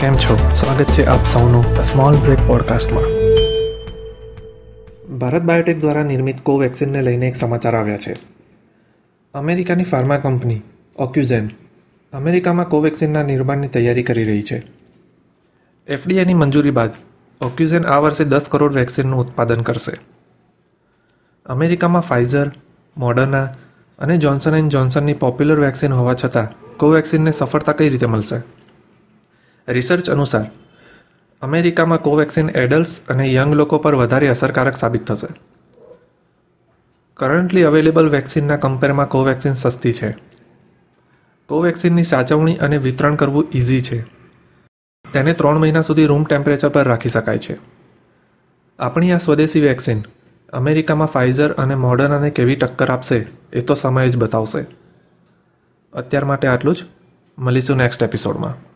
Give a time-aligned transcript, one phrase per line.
[0.00, 0.50] કેમ છો?
[0.54, 3.04] સ્વાગત છે આપ સૌનું સ્મોલ બ્રેક પોડકાસ્ટમાં
[5.18, 8.16] ભારત બાયોટેક દ્વારા નિર્મિત કોવેક્સિનને લઈને એક સમાચાર આવ્યા છે.
[9.34, 10.62] અમેરિકાની ફાર્મા કંપની,
[10.96, 11.50] ઓક્યુઝેન,
[12.12, 14.66] અમેરિકામાં કોવેક્સિનના નિર્માણની તૈયારી કરી રહી છે.
[15.88, 16.90] એફડીએની મંજૂરી બાદ,
[17.40, 19.92] ઓક્યુઝેન આ વર્ષે દસ કરોડ વેક્સિનનું ઉત્પાદન કરશે.
[21.46, 22.50] અમેરિકામાં ફાઇઝર,
[22.96, 23.44] મોડર્ના
[23.98, 28.55] અને જોન્સન એન્ડ જોન્સનની પોપ્યુલર વેક્સિન હોવા છતાં, કોવેક્સિનને સફળતા કઈ રીતે મળશે?
[29.68, 30.44] રિસર્ચ અનુસાર,
[31.42, 35.26] અમેરિકામાં કોવેક્સિન એડલ્ટ્સ અને યંગ લોકો પર વધારે અસરકારક સાબિત થશે.
[37.14, 40.10] કરન્ટલી અવેલેબલ વેક્સિનના કમ્પેરમાં કોવેક્સિન સસ્તી છે.
[41.46, 44.02] કોવેક્સિનની સાચવણી અને વિતરણ કરવું ઇઝી છે.
[45.12, 47.58] તેને ત્રણ મહિના સુધી રૂમ ટેમ્પરેચર પર રાખી શકાય છે.
[48.78, 50.02] આપણી આ સ્વદેશી વેક્સિન
[50.52, 54.66] અમેરિકામાં ફાઇઝર અને મોડર્નાને કેવી ટક્કર આપશે એ તો સમય જ બતાવશે.
[55.92, 56.84] અત્યાર માટે આટલું જ.
[57.38, 58.75] મળીશું નેક્સ્ટ એપિસોડમાં